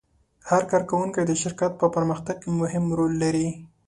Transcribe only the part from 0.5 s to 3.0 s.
کارکوونکی د شرکت په پرمختګ کې مهم